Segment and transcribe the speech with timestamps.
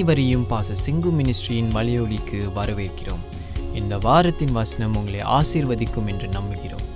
[0.00, 3.24] அனைவரையும் பாச சிங்கு மினிஸ்ட்ரியின் மலையொலிக்கு வரவேற்கிறோம்.
[3.74, 6.86] இந்த வாரத்தின் வசனம் உங்களை ஆசீர்வதிக்கும் என்று நம்புகிறோம்.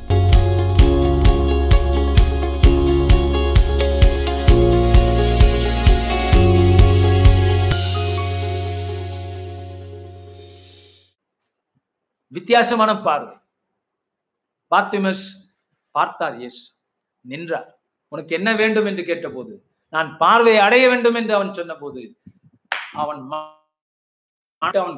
[12.28, 13.36] வித்தியாசமான பார்வை.
[14.70, 15.26] பாத்திமஸ்
[15.90, 16.74] பார்த்தார் எஸ்
[17.20, 17.78] நின்றார்.
[18.08, 22.02] உனக்கு என்ன வேண்டும் என்று கேட்டபோது நான் பார்வை அடைய வேண்டும் என்று அவன் சொன்னபோது
[22.93, 23.45] அவன் மா-
[24.61, 24.95] அவன்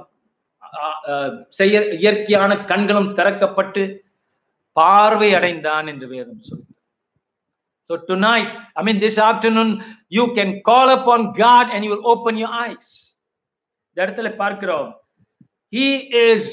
[0.81, 1.13] ஆ- ஆ,
[1.49, 3.83] செய்ய இயற்கையான கண்களும் திறக்கப்பட்டு
[4.77, 6.69] பார்வை அடைந்தான் என்று வேதம் சொல்கிறது
[7.89, 9.69] So tonight, I mean this afternoon,
[10.09, 12.87] you can call upon God and you will open your eyes.
[13.87, 14.89] இந்த இடத்துல பார்க்கிறோம்
[15.73, 15.87] He
[16.21, 16.43] is,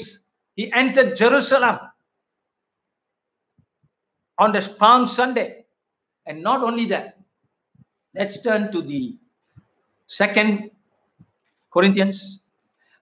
[0.57, 1.77] he entered Jerusalem
[4.37, 5.47] on this Palm Sunday.
[6.27, 7.07] And not only that,
[8.15, 9.01] let's turn to the
[10.09, 10.51] second
[11.73, 12.41] Corinthians,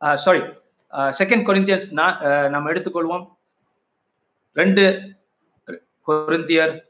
[0.02, 0.44] uh, sorry,
[0.92, 3.26] uh, second Corinthians, நா- uh, நாம் எடுத்துக்கொள்வோம்
[4.54, 5.16] ரெண்டு
[6.02, 6.84] கொரிந்தியர்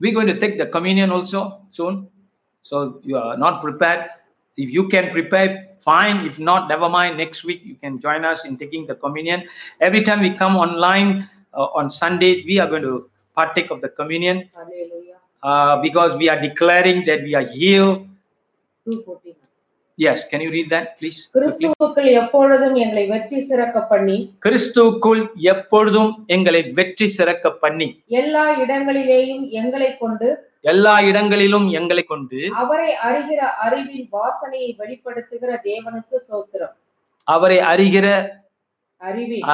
[0.00, 2.08] we're going to take the communion also soon
[2.62, 4.10] so you are not prepared
[4.56, 8.44] if you can prepare fine if not never mind next week you can join us
[8.44, 9.42] in taking the communion
[9.80, 13.89] every time we come online uh, on sunday we are going to partake of the
[13.89, 14.37] communion.
[15.43, 17.97] Uh, because we are declaring that we are healed.
[18.85, 19.35] 2:14.
[19.99, 21.17] yes can you read that please?
[21.27, 21.69] Quickly?
[21.69, 27.87] கிறிஸ்துவுக்குள் எப்பொழுதும் எங்களை வெற்றி சிறக்க பண்ணி கிறிஸ்துவுக்குள் எப்பொழுதும் எங்களை வெற்றி சிறக்க பண்ணி
[28.19, 30.29] எல்லா இடங்களிலேயும் எங்களை கொண்டு
[30.61, 36.73] எல்லா இடங்களிலும் எங்களை கொண்டு அவரை அறிகிற அறிவின் வாசனையை வெளிப்படுத்துகிற தேவனுக்கு சோத்திரம்.
[37.27, 38.05] அவரை அறிகிற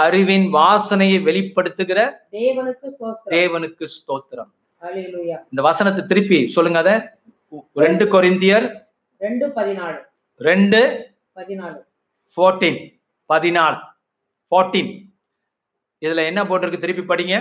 [0.04, 2.00] அறிவின் வாசனையை வெளிப்படுத்துகிற
[3.36, 4.52] தேவனுக்கு ஸ்தோத்திரம்.
[5.52, 6.92] இந்த வசனத்தை திருப்பி சொல்லுங்க அத.
[7.84, 8.66] ரெண்டு கொரிந்தியர்
[9.26, 10.00] ரெண்டு பதினாலு.
[10.50, 10.80] ரெண்டு
[11.40, 11.78] பதினாலு.
[12.38, 12.80] ஃபோர்டீன்
[13.34, 13.80] பதினாலு.
[14.52, 14.92] ஃபோர்டீன்
[16.06, 17.36] இதுல என்ன போட்டிருக்கு திருப்பி படிங்க.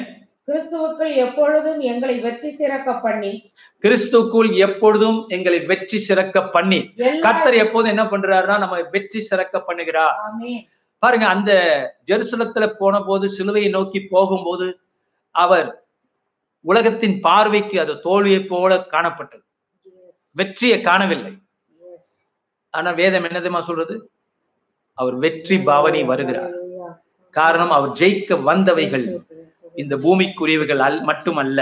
[0.48, 3.32] கிறிஸ்துவுக்குள் எப்பொழுதும் எங்களை வெற்றி சிறக்க பண்ணி.
[3.84, 6.80] கிறிஸ்துக்குள் எப்பொழுதும் எங்களை வெற்றி சிறக்க பண்ணி.
[7.26, 10.16] கர்த்தர் எப்போதும் என்ன பண்றாருன்னா நம்ம வெற்றி சிறக்க பண்ணுகிறார்.
[11.04, 11.52] பாருங்க அந்த
[12.10, 14.66] ஜெருசலத்துல போன போது சிலுவையை நோக்கி போகும்போது
[15.34, 15.68] அவர்
[16.64, 19.42] உலகத்தின் பார்வைக்கு அது தோல்வியை போல காணப்பட்டது.
[20.36, 21.32] வெற்றியை காணவில்லை.
[22.74, 23.94] ஆனா வேதம் என்னதுமா சொல்றது
[24.98, 26.54] அவர் வெற்றி பாவனி வருகிறார்.
[27.36, 29.06] காரணம் அவர் ஜெயிக்க வந்தவைகள்
[29.82, 31.60] இந்த பூமிக்குரியவைகள் அல் மட்டுமல்ல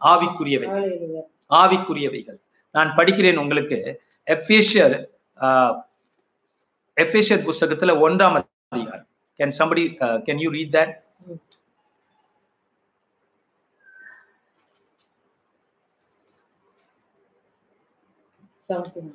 [0.00, 1.24] ஆவிக்குரியவை Hallelujah.
[1.60, 2.38] ஆவிக்குரியவைகள்
[2.74, 3.78] நான் படிக்கிறேன் உங்களுக்கு
[4.26, 4.96] எஃபேஷியர்
[6.97, 8.37] எஃபேஷியர் புஸ்தகத்துல ஒன்றாம்
[8.71, 9.07] அதிகாரம்
[9.39, 9.85] can somebody
[10.27, 10.91] can you read that
[18.69, 19.07] Something.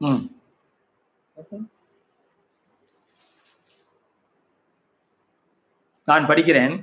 [0.00, 0.22] ம்
[1.36, 1.62] Listen.
[6.08, 6.74] நான் படிக்கிறேன்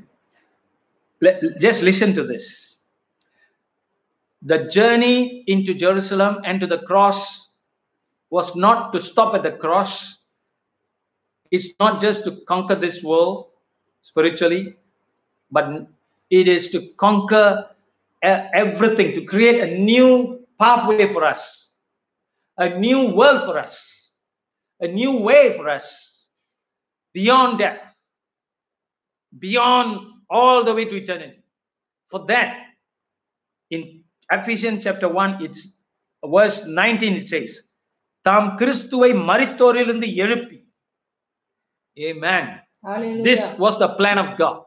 [1.21, 1.35] Le-
[1.66, 2.45] just listen to this
[4.44, 5.17] the journey
[5.53, 7.19] into jerusalem and to the cross
[8.31, 9.94] was not to stop at the cross
[11.51, 13.47] it's not just to conquer this world
[14.01, 14.75] spiritually
[15.51, 15.88] but
[16.29, 17.69] it is to conquer
[18.25, 21.71] e- everything to create a new pathway for us
[22.57, 24.11] a new world for us
[24.79, 26.27] a new way for us
[27.13, 27.94] beyond death
[29.39, 31.44] beyond all the way to eternity.
[32.09, 32.57] For that,
[33.69, 35.67] in Ephesians chapter 1, it's
[36.25, 37.63] verse 19, it says,
[38.21, 40.56] தாம் கிறிஸ்துவை மரித்தோரிலிருந்து எழுப்பி
[41.99, 42.59] Amen.
[42.83, 43.23] Hallelujah.
[43.23, 44.63] This was the plan of God.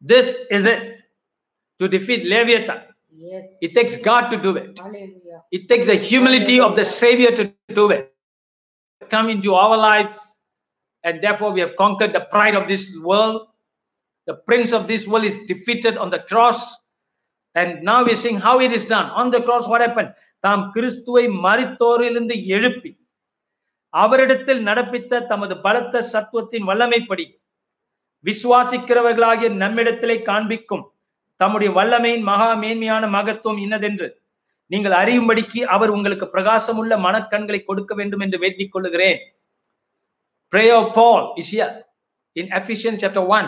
[0.00, 0.98] This is it.
[1.80, 2.82] To defeat Leviathan.
[3.10, 3.50] Yes.
[3.60, 4.78] It takes God to do it.
[4.78, 5.42] Hallelujah.
[5.50, 8.12] It takes the humility of the Savior to do it.
[9.10, 10.20] Come into our lives,
[11.04, 13.48] and therefore we have conquered the pride of this world.
[14.26, 16.76] The prince of this world is defeated on the cross.
[17.54, 19.10] And now we're seeing how it is done.
[19.10, 20.14] On the cross, what happened?
[20.40, 22.90] தாம் கிறிஸ்துவை மரித்தோரிலிருந்து எழுப்பி
[23.89, 27.25] அவரிடத்தில் நடப்பித்த தமது பலத்த சத்துவத்தின் வல்லமைப்படி
[28.25, 30.91] விசுவாசிக்கிறவர்களாகிய நம்மிடத்திலே காண்பிக்கும்
[31.35, 34.21] தம்முடைய வல்லமையின் மகா மேன்மையான மகத்துவம் இன்னதென்று
[34.65, 39.19] நீங்கள் அறியும்படிக்கு அவர் உங்களுக்கு பிரகாசமுள்ள மனக்கண்களை கொடுக்க வேண்டும் என்று வேண்டிக் கொள்ளுகிறேன்.
[40.53, 41.85] Prayer of paul is here
[42.33, 43.47] in ephesians chapter 1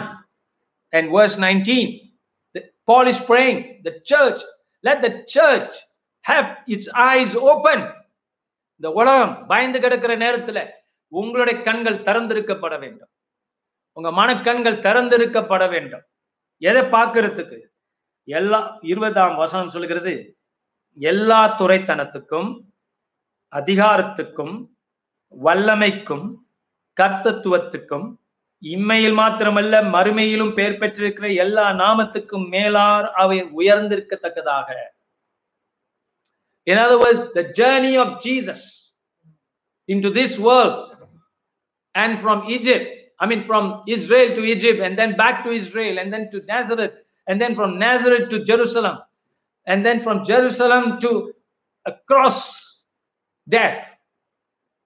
[0.91, 2.15] and verse 19
[2.55, 4.41] The- paul is praying the church
[4.83, 5.73] let the church
[6.25, 7.98] have its eyes open.
[8.79, 10.59] இந்த உலகம் பயந்து கிடக்கிற நேரத்துல
[11.07, 13.09] உங்களுடைய கண்கள் திறந்திருக்கப்பட வேண்டும்.
[13.91, 16.03] உங்க மனக்கண்கள் திறந்திருக்கப்பட வேண்டும்.
[16.57, 17.57] எதை பார்க்கறதுக்கு?
[18.23, 20.37] எல்லா இருபதாம் வசனம் சொல்கிறது
[20.93, 22.49] எல்லா துறைத்தனத்துக்கும்
[23.51, 24.55] அதிகாரத்துக்கும்
[25.43, 26.25] வல்லமைக்கும்
[27.01, 28.07] கர்த்தத்துவத்துக்கும்
[28.61, 34.69] இம்மையில் மாத்திரமல்ல மறுமையிலும் பெயர் பெற்றிருக்கிற எல்லா நாமத்துக்கும் மேலார் அவை உயர்ந்திருக்கத்தக்கதாக.
[36.68, 38.92] In other words, the journey of Jesus
[39.88, 40.96] into this world
[41.94, 42.86] and from Egypt,
[43.20, 46.94] I mean, from Israel to Egypt, and then back to Israel, and then to Nazareth,
[47.28, 48.98] and then from Nazareth to Jerusalem,
[49.66, 51.32] and then from Jerusalem to
[51.86, 52.38] across
[53.48, 53.86] death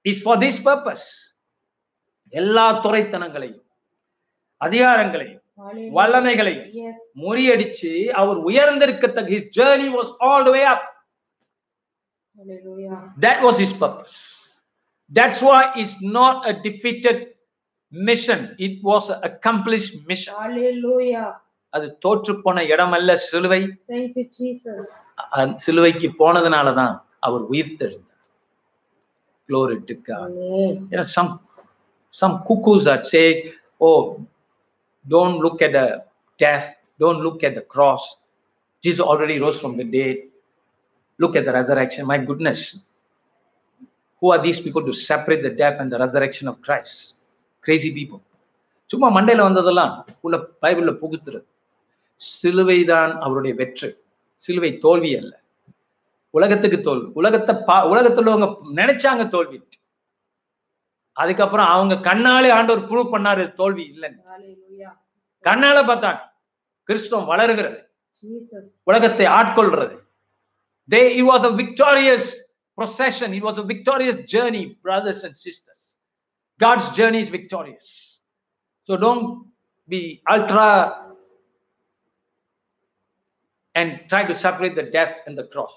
[0.04, 1.06] is for this purpose.
[2.32, 3.62] எல்லா துறைத்தனங்களையும்
[4.60, 5.92] அதிகாரங்களையும் Hallelujah.
[5.96, 6.98] வல்லமைகளையும் Yes.
[7.16, 10.82] முறியடிச்சு அவர் உயர்ந்திருக்கத்தக்க his journey was all the way up
[12.38, 12.98] Hallelujah.
[13.18, 14.16] that was his purpose
[15.10, 17.18] that's why it's not a defeated
[17.92, 21.28] mission it was an accomplished mission Hallelujah.
[21.72, 23.60] அது தோற்று போன இடமல்ல சிலுவை
[23.94, 24.82] Thank you, Jesus.
[25.38, 26.94] அந்த சிலுவைக்கு போனதுனாலதான்
[27.28, 28.04] அவர் உயிர்த்தெழுந்தார்
[29.48, 30.24] Glory to God.
[30.30, 30.72] Amen.
[30.90, 31.30] you know some
[32.20, 33.38] some cuckoos are saying
[33.80, 34.00] oh
[35.04, 35.86] don't look at the
[36.40, 36.66] death
[37.02, 38.02] don't look at the cross
[38.84, 40.16] jesus already rose from the dead
[41.19, 42.05] Look at the resurrection.
[42.05, 42.85] My goodness.
[44.21, 47.21] Who are these people to separate the death and the resurrection of christ?
[47.65, 48.21] Crazy people.
[48.85, 51.43] சும்மா மண்டையில வந்ததெல்லாம் உள்ள பைபிள்ல புகுத்துறது.
[52.43, 53.95] சிலுவைதான் அவருடைய வெற்றி.
[54.35, 55.41] சிலுவை தோல்வி அல்ல.
[56.29, 57.11] உலகத்துக்கு தோல்வி.
[57.13, 59.67] உலகத்தை பா உலகத்துல உள்ளவங்க நினைச்சாங்க தோல்வி.
[61.11, 64.21] அதுக்கப்புறம் அவங்க கண்ணாலே ஆண்டவர் ப்ரூவ் பண்ணாரு தோல்வி இல்லைன்னு.
[65.43, 66.19] கண்ணால பார்த்தாங்க
[66.87, 67.89] கிறிஸ்துவம் வளருகிறது.
[68.83, 70.02] உலகத்தை ஆட்கொள்றது
[70.87, 72.35] they it was a victorious
[72.75, 73.33] procession.
[73.33, 75.69] It was a victorious journey brothers and sisters.
[76.59, 78.19] God's journey is victorious.
[78.85, 79.47] So don't
[79.87, 81.03] be ultra
[83.75, 85.71] and try to separate the death and the cross.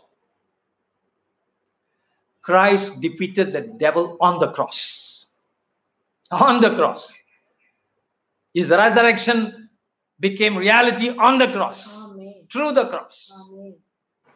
[2.42, 5.26] Christ defeated the devil on the cross.
[6.30, 7.12] On the cross.
[8.54, 9.68] His resurrection
[10.20, 11.86] became reality on the cross.
[11.88, 12.46] Amen.
[12.50, 13.30] through the cross.
[13.52, 13.74] Amen.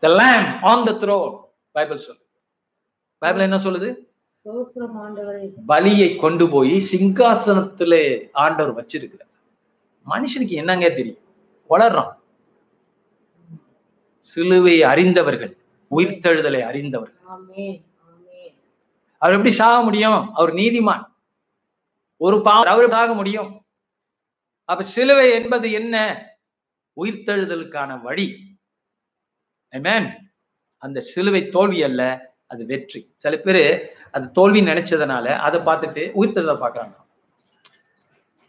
[0.03, 1.45] The lamb on the throne.
[1.71, 2.21] Bible சொல்லு
[3.19, 3.97] Bible என்ன சொல்லுது?
[5.69, 9.31] பலியை கொண்டு போய் சிங்காசனத்திலே ஆண்டவர் வச்சிருக்கிறார்.
[10.11, 11.19] மனுஷனுக்கு என்னங்க தெரியும்?
[11.71, 12.19] வளர்றான்
[14.19, 15.57] சிலுவை அறிந்தவர்கள்
[15.97, 17.21] உயிர்த்தெழுதலை அறிந்தவர்கள்.
[19.19, 20.35] அவர் எப்படி சாக முடியும்?
[20.35, 21.05] அவர் நீதிமான்.
[22.17, 23.65] ஒரு பாவம் அவர் சாக முடியும்?
[24.65, 26.27] அப்ப சிலுவை என்பது என்ன?
[26.97, 28.50] உயிர்த்தெழுதலுக்கான வழி.
[30.79, 32.03] அந்த சிலுவை தோல்வி அல்ல
[32.53, 33.01] அது வெற்றி.
[33.17, 33.63] சில பேர்
[34.11, 36.95] அது தோல்வி நினைச்சதுனால அதை பார்த்துட்டு உயிர்த்தெழுதலை பார்க்கறாங்க.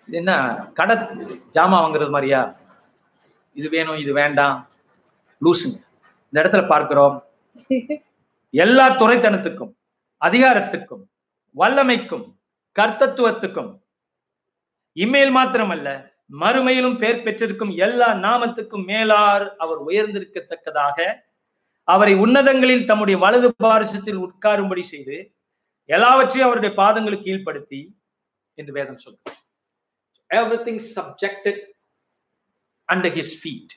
[0.09, 0.31] என்ன
[0.73, 0.95] கடை
[1.55, 2.41] ஜாமான் வாங்குறது மாதிரியா?
[3.53, 4.57] இது வேணும் இது வேண்டாம்.
[5.41, 5.77] லூசுங்க.
[6.29, 7.15] இந்த இடத்துல பார்க்கிறோம்.
[8.49, 9.73] எல்லா துறைத்தனத்துக்கும்
[10.21, 11.03] அதிகாரத்துக்கும்
[11.55, 12.25] வல்லமைக்கும்
[12.79, 13.71] கர்த்தத்துவத்துக்கும்
[14.93, 15.89] இம்மேல் மாத்திரமல்ல
[16.31, 20.97] மறுமையிலும் பெயர் பெற்றிருக்கும் எல்லா நாமத்துக்கும் மேலார் அவர் உயர்ந்திருக்கத்தக்கதாக.
[21.87, 25.17] அவரை உன்னதங்களில் தம்முடைய வலது பாரசத்தில் உட்காரும்படி செய்து
[25.85, 27.81] எல்லாவற்றையும் அவருடைய பாதங்களுக்கு கீழ்ப்படுத்தி
[28.53, 29.37] என்று வேதம் சொல்றார்
[30.63, 31.61] everything subjected
[32.89, 33.73] under his feet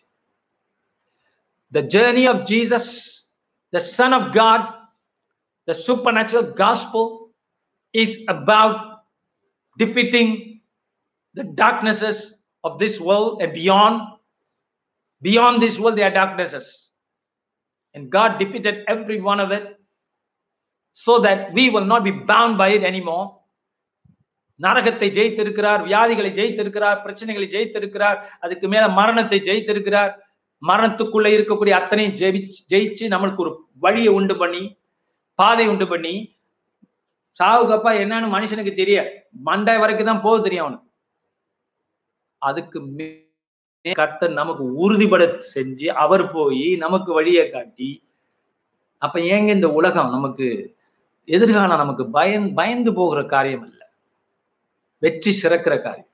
[1.72, 2.92] the journey of Jesus
[3.72, 4.66] the son of God
[5.68, 5.72] the
[6.12, 7.04] supernatural gospel
[7.94, 8.82] is about
[9.78, 10.34] defeating
[11.36, 12.33] the darknesses
[12.64, 13.96] of this world and beyond
[15.22, 16.66] beyond this world there are darknesses.
[17.94, 19.64] And god defeated every one of it
[20.92, 23.24] so that we will not be bound by it anymore.
[24.60, 30.12] நரகத்தை ஜெயித்திருக்கிறார் வியாதிகளை ஜெயித்திருக்கிறார் பிரச்சனைகளை ஜெயித்திருக்கிறார் அதுக்கு மேல மரணத்தை ஜெயித்திருக்கிறார்.
[30.62, 32.40] மரணத்துக்குள்ள இருக்கக்கூடிய அத்தனையும் ஜெயி
[32.72, 33.52] ஜெயிச்சு நம்மளுக்கு ஒரு
[33.84, 34.62] வழியை உண்டு பண்ணி
[35.38, 36.14] பாதை உண்டு பண்ணி
[37.40, 38.98] சாவுக்கப்பா என்னன்னு மனுஷனுக்கு தெரிய
[39.48, 40.88] மண்டை வரைக்கும் தான் போக தெரியும் அவனுக்கு.
[42.44, 48.08] அதுக்கு மே- கர்த்தர் நமக்கு உறுதிப்பட செஞ்சு அவர் போய் நமக்கு வழியை காட்டி
[48.98, 50.76] அப்ப ஏங்க இந்த உலகம் நமக்கு
[51.24, 53.92] எதிர்காலம் நமக்கு பயன் பயந்து போகிற காரியம் அல்ல.
[54.98, 56.08] வெற்றி சிறக்கிற காரியம்.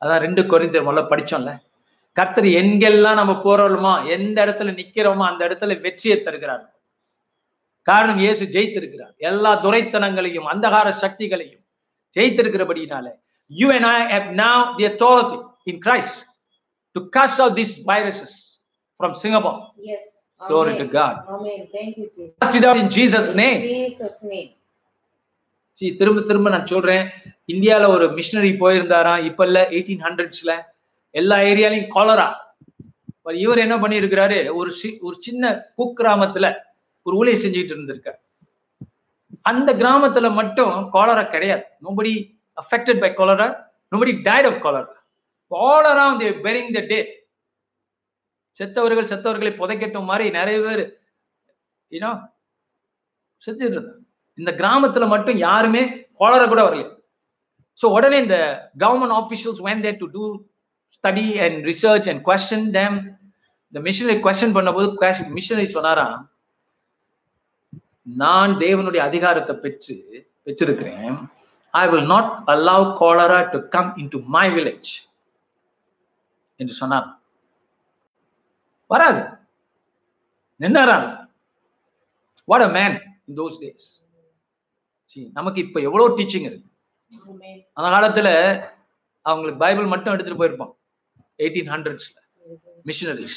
[0.00, 1.58] அதான் ரெண்டு குறைந்த முதல்ல படிச்சோம்ல.
[2.12, 6.74] கர்த்தர் எங்கெல்லாம் நம்ம போறோமோ எந்த இடத்துல நிக்கிறோமோ அந்த இடத்துல வெற்றியை தருகிறார்.
[7.82, 9.16] காரணம் இயேசு ஜெயித்திருக்கிறார்.
[9.16, 11.64] எல்லா துரைத்தனங்களையும் அந்தகார சக்திகளையும்
[12.14, 13.10] ஜெயித்திருக்கிறபடினால
[13.50, 16.24] you and I have now the authority in Christ
[16.96, 18.32] to cast out these viruses
[19.00, 19.56] from Singapore.
[19.82, 20.04] Yes.
[20.40, 20.80] Glory Amen.
[20.80, 21.14] to God.
[21.28, 21.68] Amen.
[21.72, 22.34] Thank you, Jesus.
[22.40, 23.60] Cast it out in Jesus' name.
[23.62, 24.50] Jesus' name.
[25.78, 27.04] See, திரும்ப திரும்ப நான் சொல்றேன்
[27.48, 30.52] இந்தியால ஒரு machinery போயிருந்தாராம் இப்ப இல்ல eighteen ஹண்ட்ரட்ஸ்ல
[31.14, 32.26] எல்லா ஏரியாலையும் cholera
[33.38, 35.44] இவர் என்ன பண்ணியிருக்கிறாரு ஒரு சி- ஒரு சின்ன
[35.78, 36.46] குக்கிராமத்துல
[37.06, 38.18] ஒரு ஊழியை செஞ்சுட்டு இருந்திருக்காரு
[39.44, 42.12] அந்த கிராமத்துல மட்டும் காலரா கிடையாது nobody
[42.56, 43.48] affected by cholera.
[43.92, 44.94] Nobody died of cholera.
[45.50, 47.08] All around they were burying the dead.
[48.58, 50.82] செத்தவர்கள் செத்தவர்களை புதைக்கட்டும் மாதிரி நிறைய பேர்
[51.96, 52.10] ஏன்னா
[53.44, 54.02] செத்துட்டு இருந்தாங்க.
[54.40, 55.82] இந்த கிராமத்துல மட்டும் யாருமே
[56.20, 56.84] காலரா கூட வரல.
[57.80, 58.38] ஸோ உடனே இந்த
[58.82, 60.24] government officials went there to to
[60.96, 62.96] study and research and question them
[63.68, 64.88] இந்த மிஷினரி கொஸ்டின் பண்ணும்போது
[65.38, 66.18] மிஷினரி சொன்னாராம்
[68.22, 69.96] நான் தேவனுடைய அதிகாரத்தை பெற்று
[70.46, 71.16] பெற்றிருக்கிறேன்.
[71.80, 74.92] I will not allow cholera to come in to my village
[76.60, 77.08] என்று சொன்னார்.
[78.92, 79.22] வராது.
[80.64, 81.08] நின்னாராம்
[82.50, 82.96] what a man
[83.28, 83.88] in those days
[85.38, 86.68] நமக்கு இப்ப எவ்வளவு டீச்சிங் இருக்கு.
[87.76, 88.28] அந்த காலத்துல
[89.30, 90.74] அவங்களுக்கு பைபிள் மட்டும் எடுத்துட்டு போயிருப்பான்
[91.44, 92.20] எயிட்டீன் ஹண்ட்ரட்ஸ்ல
[92.88, 93.36] missionaries.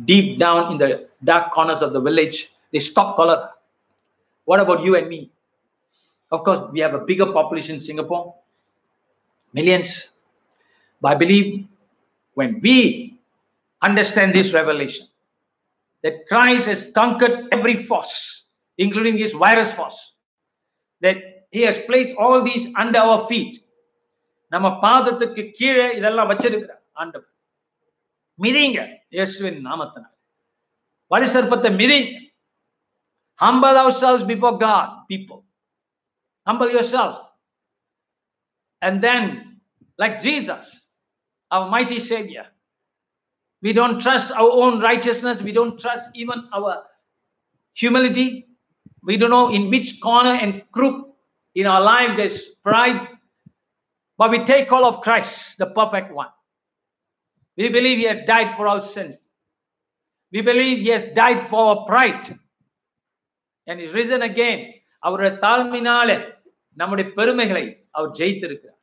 [0.00, 0.88] Deep down in the
[1.30, 2.36] dark corners of the village
[2.72, 3.48] they stop cholera.
[4.48, 5.18] What about you and me?
[6.31, 8.23] of course we have a bigger population in singapore
[9.53, 9.89] millions
[11.01, 11.65] but i believe
[12.37, 12.77] when we
[13.81, 15.05] understand this revelation
[16.03, 18.15] that christ has conquered every force
[18.79, 19.99] including this virus force
[21.01, 21.17] that
[21.51, 23.53] he has placed all these under our feet
[24.53, 27.29] நம்ம பாதத்துக்கு கீழே இதெல்லாம் வச்சிருக்கிறார் ஆண்டவர்
[28.39, 28.79] மிதிங்க
[29.15, 30.13] இயேசுவின் நாமத்தினால்
[31.11, 32.19] வலி சர்ப்பத்தை மிதிங்க
[33.39, 35.39] humble ourselves before God people
[36.48, 37.26] Humble yourself.
[38.80, 39.60] And then,
[39.98, 40.80] like Jesus,
[41.50, 42.46] our mighty Savior,
[43.60, 45.42] we don't trust our own righteousness.
[45.42, 46.84] We don't trust even our
[47.74, 48.48] humility.
[49.02, 51.14] We don't know in which corner and crook
[51.54, 53.06] in our life there's pride.
[54.16, 56.28] But we take all of Christ, the perfect one.
[57.58, 59.16] We believe He has died for our sins.
[60.32, 62.38] We believe He has died for our pride.
[63.66, 64.72] And He's risen again.
[65.02, 66.32] Our Talminale.
[66.77, 67.65] நம்முடைய பெருமைகளை
[67.97, 68.79] அவர் ஜெயித்திருக்கிறார்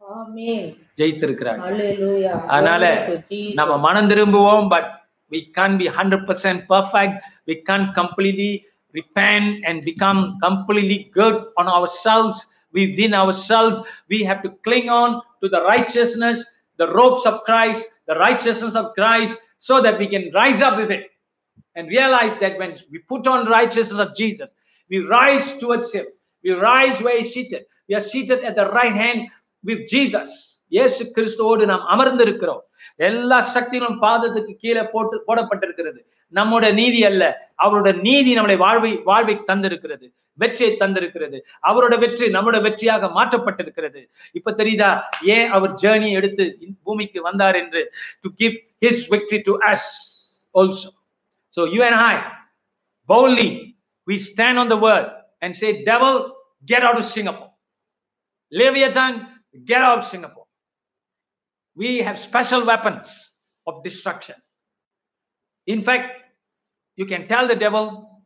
[0.00, 0.64] Amen.
[0.98, 2.36] ஜெயித்திருக்கிறார் Hallelujah.
[2.54, 3.56] அதனால Glory to Jesus.
[3.60, 4.90] நம்ம மனம் திரும்புவோம் but
[5.30, 7.14] we can't be 100% perfect
[7.48, 8.50] we can't completely
[8.94, 12.36] repent and become completely good on ourselves
[12.74, 13.76] within ourselves
[14.12, 15.10] we have to cling on
[15.42, 16.38] to the righteousness
[16.78, 19.34] the ropes of christ the righteousness of christ
[19.68, 21.04] so that we can rise up with it
[21.76, 24.50] and realize that when we put on righteousness of jesus
[24.90, 26.06] we rise towards him
[26.43, 27.63] We rise where he's seated.
[27.89, 29.21] We are seated at the right hand
[29.63, 30.31] with jesus.
[30.67, 32.61] இயேசு கிறிஸ்துவோடு நாம் அமர்ந்திருக்கிறோம்.
[32.95, 35.99] எல்லா சக்திகளும் பாதத்துக்கு கீழே போட்டு போடப்பட்டிருக்கிறது.
[36.27, 37.51] நம்முடைய நீதி அல்ல.
[37.55, 40.07] அவருடைய நீதி நம்முடைய வாழ்வை வாழ்வை தந்திருக்கிறது.
[40.33, 41.37] வெற்றியை தந்திருக்கிறது.
[41.67, 44.01] அவரோட வெற்றி நம்முடைய வெற்றியாக மாற்றப்பட்டிருக்கிறது.
[44.31, 45.01] இப்ப தெரியுதா?
[45.23, 47.93] ஏன் அவர் ஜேர்னி எடுத்து பூமிக்கு வந்தார் என்று?
[48.21, 48.55] To give
[48.85, 49.89] his victory to us
[50.53, 50.89] also
[51.57, 52.21] so you and I
[53.13, 53.49] boldly
[54.07, 55.11] we stand on the world
[55.42, 56.14] and say devil
[56.64, 57.52] get out of singapore
[58.52, 59.14] leviathan
[59.70, 60.46] get out of singapore
[61.76, 63.30] we have special weapons
[63.66, 64.34] of destruction.
[65.66, 66.10] In fact,
[66.96, 68.24] you can tell the devil,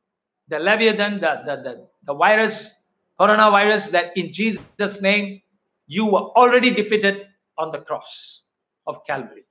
[0.49, 2.75] the Leviathan, the, the, the, the virus,
[3.21, 5.41] coronavirus, that in Jesus' name,
[5.89, 7.27] you were already defeated
[7.59, 8.43] on the cross
[8.87, 9.45] of Calvary.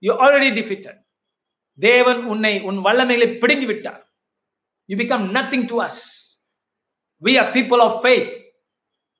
[0.00, 0.96] You're already defeated.
[1.84, 4.02] தேவன் உன்னை உன் வல்லமைகளை பிடுங்கி விட்டார்
[4.90, 6.02] you become nothing to us
[7.22, 8.30] We are people of faith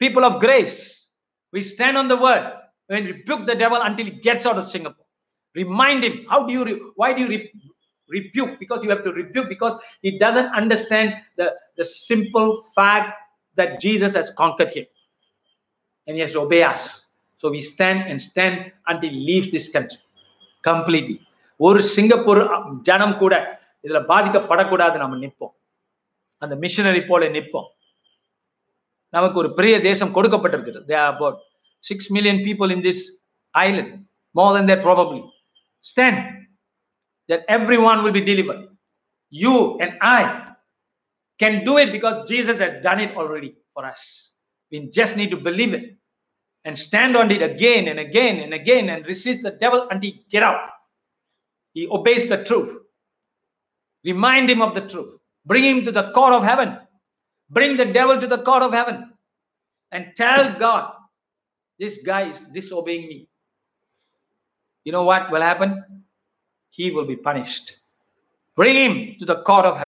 [0.00, 0.78] people of grace.
[1.52, 2.44] We stand on the word
[2.90, 5.06] and rebuke the devil until he gets out of Singapore.
[5.56, 6.26] Remind him.
[6.28, 7.52] How do you, re- why do you re-
[8.10, 8.58] rebuke?
[8.58, 11.46] Because you have to rebuke because he doesn't understand the,
[11.78, 13.10] the simple fact
[13.58, 14.86] that Jesus has conquered him
[16.08, 17.06] and he has to obey us.
[17.40, 20.00] So we stand and stand until he leaves this country
[20.64, 21.18] completely.
[21.60, 22.40] ஒரு Singapore
[22.88, 23.34] ஜனம் கூட
[23.84, 25.54] இதுல பாதிக்கப்படக்கூடாது நம்ம நிற்போம்
[26.42, 27.68] அந்த missionary போல நிற்போம்
[29.08, 31.36] நமக்கு ஒரு பெரிய தேசம் கொடுக்கப்பட்டிருக்கிறது there are about
[31.94, 33.00] 6 million people in this
[33.64, 33.90] island
[34.38, 35.22] more than that probably
[35.90, 36.18] stand
[37.30, 38.62] that everyone will be delivered
[39.42, 40.22] you and i
[41.42, 44.02] can do it because jesus has done it already for us
[44.70, 45.86] we just need to believe it
[46.64, 50.12] and stand on it again and again and again and resist the devil until he
[50.34, 50.62] get out
[51.76, 52.72] he obeys the truth
[54.12, 55.12] remind him of the truth
[55.52, 56.70] bring him to the court of heaven
[57.51, 59.11] Bring the devil to the court of heaven
[59.91, 60.93] and tell God,
[61.79, 63.27] this guy is disobeying me.
[64.85, 65.71] You know what will happen?
[66.69, 67.75] He will be punished.
[68.57, 69.85] Bring him to the court of heaven.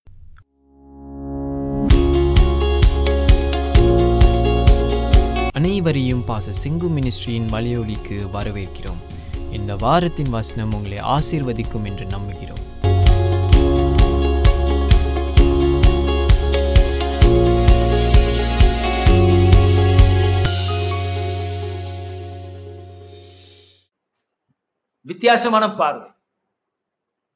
[5.56, 9.02] அனைவரையும் பாச சிங்கு மினிஸ்ட்ரியின் மலையொலிக்கு வரவேற்கிறோம்
[9.52, 12.64] இந்த வாரத்தின் வசனம் உங்களை ஆசீர்வதிக்கும் என்று நம்புகிறோம்
[25.06, 26.10] வித்தியாசமான பார்வை.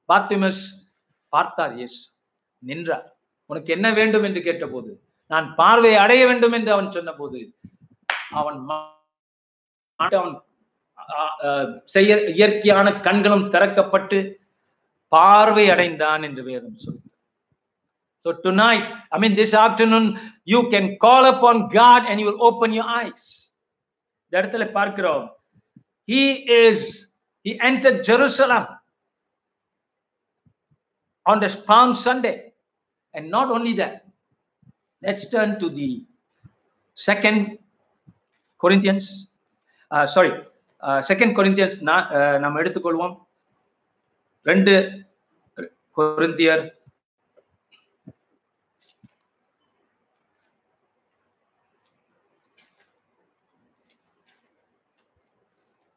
[0.10, 0.64] பாத்திமஸ்
[1.34, 2.00] பார்த்தார் இயேசு
[2.64, 3.08] நின்றார்.
[3.50, 4.92] உனக்கு என்ன வேண்டும் என்று கேட்டபோது
[5.32, 7.40] நான் பார்வை அடைய வேண்டும் என்று அவன் சொன்னபோது
[8.40, 8.60] அவன்
[10.00, 10.36] அவன்
[11.96, 14.20] செய்ய இயற்கையான கண்களும் திறக்கப்பட்டு
[15.12, 17.04] பார்வை அடைந்தான் என்று வேதம் சொல்கிறது
[18.26, 20.06] So tonight, I mean this afternoon,
[20.46, 23.24] you can call upon God and you will open your eyes.
[24.24, 25.26] இந்த இடத்துல பார்க்கிறோம்
[26.10, 26.24] He
[26.64, 26.80] is,
[27.46, 28.66] he entered Jerusalem
[31.26, 32.54] on the Palm Sunday.
[33.14, 33.94] And not only that,
[35.02, 36.06] let's turn to the
[36.98, 37.60] second
[38.58, 39.32] Corinthians.
[39.92, 40.32] Uh, sorry,
[40.82, 43.16] uh, second Corinthians நா- uh, எடுத்துக்கொள்வோம்
[44.44, 44.74] ரெண்டு
[45.98, 46.64] கொரிந்தியர்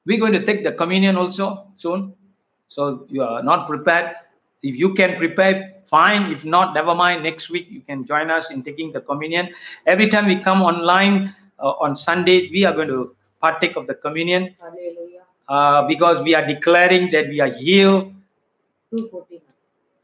[0.09, 2.15] We're going to take the communion also soon.
[2.69, 4.17] So you are not prepared.
[4.63, 6.33] If you can prepare, fine.
[6.33, 7.23] If not, never mind.
[7.25, 9.51] Next week you can join us in taking the communion.
[9.87, 13.95] Every time we come online uh, on Sunday, we are going to partake of the
[13.95, 15.25] communion Hallelujah.
[15.47, 18.15] uh, because we are declaring that we are healed.
[18.91, 19.48] 2:14.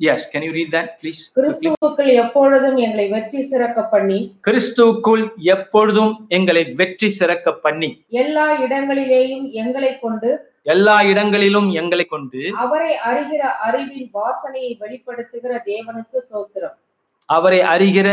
[0.03, 1.21] Yes, can you read that, please?
[1.37, 7.91] கிறிஸ்துவுக்குள் எப்பொழுதும் எங்களை வெற்றி சிறக்க பண்ணி கிறிஸ்துவுக்குள் எப்பொழுதும் எங்களை வெற்றி சிறக்க பண்ணி.
[8.09, 10.31] எல்லா இடங்களிலேயும் எங்களை கொண்டு
[10.63, 16.77] எல்லா இடங்களிலும் எங்களை கொண்டு அவரை அறிகிற அறிவின் வாசனையை வெளிப்படுத்துகிற தேவனுக்கு சோத்திரம்.
[17.25, 18.09] அவரை அறிகிற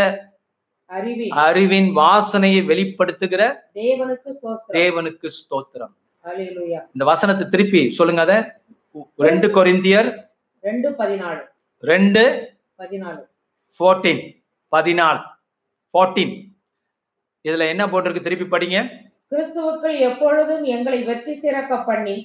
[0.86, 3.44] அறிவின் அறிவின் வாசனையை வெளிப்படுத்துகிற
[3.76, 4.78] தேவனுக்கு சோத்திரம்.
[4.80, 5.94] தேவனுக்கு ஸ்தோத்திரம்.
[6.96, 8.36] இந்த வசனத்தை திருப்பி சொல்லுங்க அத.
[9.30, 10.10] ரெண்டு கொரிந்தியர்
[10.60, 11.42] ரெண்டு பதினாலு.
[11.90, 12.24] ரெண்டு
[12.80, 13.22] பதினாலு.
[13.76, 14.22] ஃபோர்டீன்
[14.76, 15.22] பதினாலு.
[15.94, 16.34] ஃபோர்டீன்
[17.46, 18.80] இதுல என்ன போட்டிருக்கு திருப்பி படிங்க.
[19.32, 22.16] கிறிஸ்துவுக்குள் எப்பொழுதும் எங்களை வெற்றி சிறக்க பண்ணி.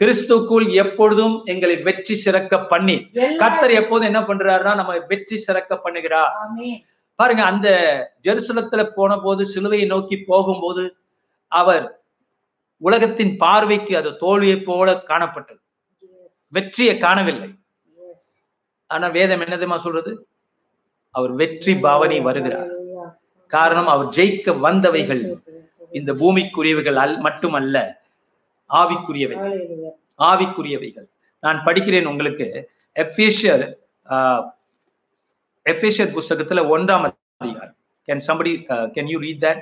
[0.00, 2.96] கிறிஸ்துக்குள் எப்பொழுதும் எங்களை வெற்றி சிறக்க பண்ணி.
[3.42, 6.32] கர்த்தர் எப்போதும் என்ன பண்றாருன்னா நம்ம வெற்றி சிறக்க பண்ணுகிறார்.
[7.18, 7.68] பாருங்க அந்த
[8.26, 10.84] ஜெருசலத்துல போன போது சிலுவையை நோக்கி போகும்போது
[11.48, 11.84] அவர்
[12.78, 15.60] உலகத்தின் பார்வைக்கு அது தோல்வியை போல காணப்பட்டது.
[16.52, 17.48] வெற்றியை காணவில்லை.
[18.94, 20.12] ஆனா வேதம் என்னதுமா சொல்றது
[21.14, 22.70] அவர் வெற்றி பாவனி வருகிறார்.
[23.52, 25.22] காரணம் அவர் ஜெயிக்க வந்தவைகள்
[25.92, 27.76] இந்த பூமிக்குரியவைகள் அல் மட்டுமல்ல
[28.70, 29.36] ஆவிக்குரியவை.
[30.30, 31.06] ஆவிக்குரியவைகள்
[31.42, 32.46] நான் படிக்கிறேன் உங்களுக்கு
[32.96, 33.64] எஃபேஷியர்
[35.66, 37.06] எஃபேஷியர் புஸ்தகத்துல ஒன்றாம்
[37.40, 37.76] அதிகாரம்
[38.08, 38.52] can somebody
[38.96, 39.60] can you read that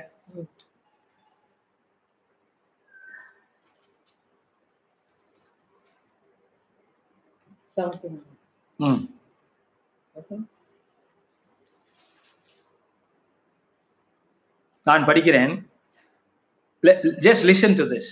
[7.77, 8.15] Something.
[8.79, 9.01] ம்.
[14.88, 15.54] நான் படிக்கிறேன்
[16.86, 18.08] Le- just listen to this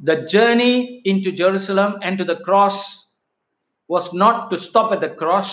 [0.00, 2.78] the journey into jerusalem and to the cross
[3.88, 5.50] was not to stop at the cross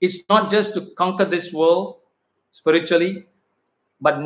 [0.00, 1.96] it's not just to conquer this world
[2.52, 3.24] spiritually
[4.00, 4.16] but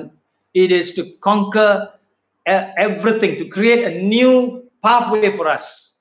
[0.54, 1.70] it is to conquer
[2.46, 4.32] e- everything to create a new
[4.82, 5.94] pathway for us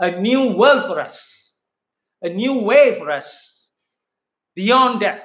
[0.00, 1.41] a new world for us
[2.22, 3.68] a new way for us
[4.54, 5.22] beyond death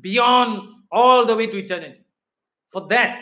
[0.00, 2.04] beyond all the way to eternity.
[2.70, 3.18] For that,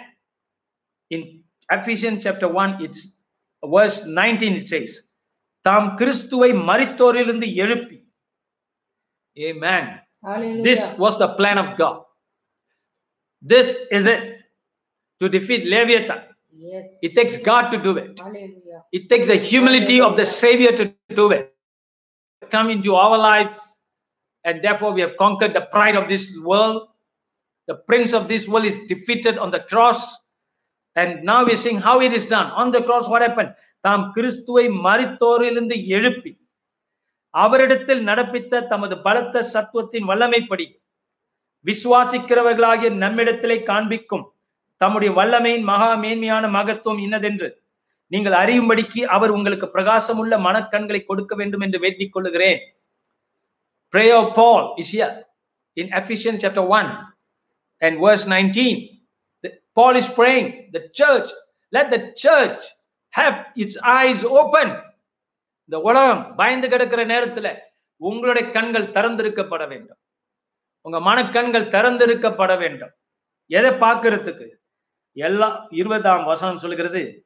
[1.10, 3.08] in Ephesians chapter 1, it's
[3.64, 5.02] verse 19, it says,
[5.66, 7.96] தாம் கிறிஸ்துவை மரித்தோரிலிருந்து எழுப்பி
[9.48, 9.84] Amen.
[10.66, 11.00] This Hallelujah.
[11.02, 11.96] was the plan of God.
[13.42, 14.22] This is it.
[15.20, 16.20] To defeat Leviathan.
[16.68, 16.86] Yes.
[17.06, 18.18] It takes God to do it.
[18.18, 18.80] Hallelujah.
[18.92, 20.84] It takes the humility of the Savior to
[21.20, 21.49] do it.
[22.50, 23.60] Come into our lives,
[24.44, 26.88] and therefore we have conquered the pride of this world.
[27.68, 30.16] The prince of this world is defeated on the cross.
[30.96, 32.50] And now we're seeing how it is done.
[32.52, 33.54] On the cross, what happened?
[33.84, 36.32] தாம் கிறிஸ்துவை மரித்தோரிலிருந்து எழுப்பி
[37.34, 40.66] அவரிடத்தில் நடப்பித்த தமது பலத்த சத்துவத்தின் வல்லமைப்படி
[41.64, 44.24] விசுவாசிக்கிறவர்களாகிய நம்மிடத்திலே காண்பிக்கும்
[44.80, 47.48] தம்முடைய வல்லமையின் மகா மேன்மையான மகத்துவம் இன்னதென்று
[48.11, 52.59] நீங்கள் அறியும்படிக்கு அவர் உங்களுக்கு பிரகாசமுள்ள மனக்கண்களை கொடுக்க வேண்டும் என்று வேண்டிக் கொள்ளுகிறேன்.
[53.91, 55.27] Prayer of paul is here
[55.75, 57.13] in ephesians chapter 1
[57.79, 58.89] and verse 19
[59.43, 61.27] The- paul is praying the church
[61.71, 62.59] let the church
[63.17, 64.67] have its eyes open.
[65.63, 67.57] இந்த உலகம் பயந்து கிடக்கிற நேரத்துல
[67.95, 69.97] உங்களுடைய கண்கள் திறந்திருக்கப்பட வேண்டும்.
[70.81, 72.91] உங்க மனக்கண்கள் திறந்திருக்கப்பட வேண்டும்.
[73.45, 74.49] எதை பார்க்கறதுக்கு?
[75.13, 77.25] எல்லாம் இருபதாம் வசனம் சொல்கிறது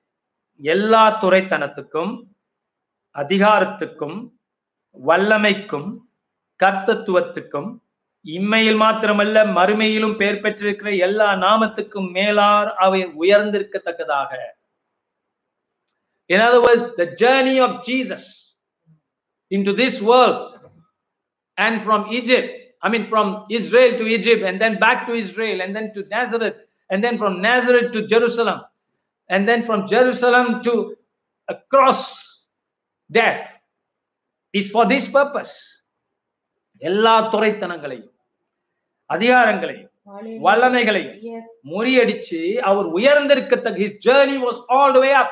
[0.60, 2.13] எல்லா துறைத்தனத்துக்கும்
[3.15, 4.18] அதிகாரத்துக்கும்
[4.96, 5.89] வல்லமைக்கும்
[6.60, 7.70] கர்த்தத்துவத்துக்கும்
[8.26, 14.32] இம்மையில் மாத்திரமல்ல மறுமையிலும் பெயர் பெற்றிருக்கிற எல்லா நாமத்துக்கும் மேலார் அவை உயர்ந்திருக்கத்தக்கதாக
[16.30, 18.24] In other words, the journey of Jesus
[19.52, 20.38] into this world
[21.58, 22.50] and from Egypt,
[22.82, 26.58] I mean, from Israel to Egypt, and then back to Israel, and then to Nazareth,
[26.89, 28.62] and then from Nazareth to Jerusalem,
[29.31, 30.74] and then from Jerusalem to
[31.48, 32.00] across
[33.11, 33.42] death
[34.55, 35.55] is for this purpose.
[36.83, 38.11] எல்லா துறைத்தனங்களையும்
[39.11, 40.40] அதிகாரங்களையும் Hallelujah.
[40.44, 41.46] வல்லமைகளையும் Yes.
[41.72, 45.31] முறியடிச்சு அவர் உயர்ந்திருக்கத்தக்க his journey was all the way up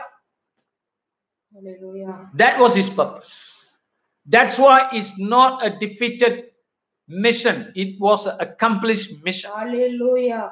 [1.53, 2.14] Hallelujah.
[2.35, 3.33] that was his purpose
[4.27, 6.35] that's why it's not a defeated
[7.09, 10.42] mission it was an accomplished mission Hallelujah.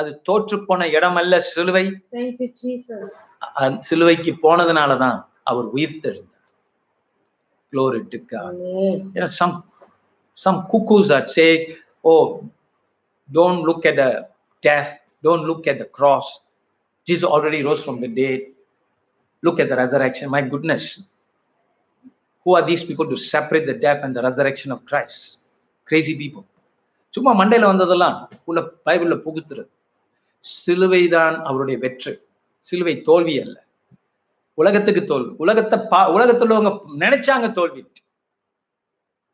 [0.00, 1.84] அது தோற்று போன இடமல்ல சிலுவை
[2.18, 3.06] Thank you, Jesus.
[3.62, 5.18] அந்த சிலுவைக்கு போனதுனாலதான்
[5.50, 5.68] அவர்
[9.14, 9.52] know some
[10.44, 11.50] some cuckoos that say
[12.04, 12.24] oh
[13.28, 14.10] don't look at the
[14.62, 14.90] death
[15.26, 16.26] don't look at the cross
[17.06, 18.40] jesus already rose from the dead
[19.42, 20.84] look at the resurrection my goodness
[22.46, 25.20] who are these people to separate the death and the resurrection of christ
[25.88, 26.44] crazy people
[27.14, 29.70] சும்மா மண்டையில வந்ததெல்லாம் உள்ள பைபிள்ல புகுத்துறது
[30.40, 32.18] சிலுவைதான் அவருடைய வெற்றி.
[32.58, 33.64] சிலுவை தோல்வி அல்ல.
[34.54, 35.34] உலகத்துக்கு தோல்வி.
[35.38, 37.92] உலகத்தை பா உலகத்துல உள்ளவங்க நினைச்சாங்க தோல்வி.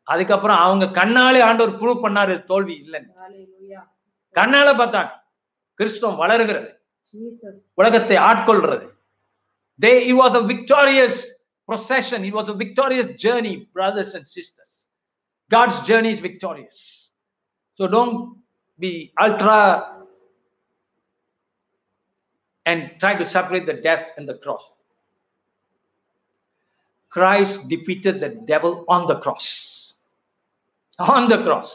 [0.03, 3.09] அதுக்கப்புறம் அவங்க கண்ணாலே ஆண்டவர் ப்ரூவ் பண்ணாரு தோல்வி இல்லைன்னு.
[4.33, 5.09] கண்ணால பார்த்தாங்க
[5.77, 6.81] கிறிஸ்துவம் வளருகிறது.
[7.73, 8.95] உலகத்தை ஆட்கொள்றது.
[9.81, 11.35] They it was a victorious
[11.67, 12.23] procession.
[12.23, 14.87] It was a victorious journey brothers and sisters.
[15.55, 17.11] God's journey is victorious.
[17.73, 18.33] So don't
[18.81, 19.83] be ultra
[22.69, 24.63] and try to separate the death and the cross
[27.13, 29.47] christ defeated the devil on the cross
[30.99, 31.69] on the cross